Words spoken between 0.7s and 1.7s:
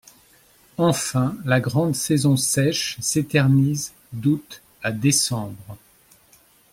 Enfin, la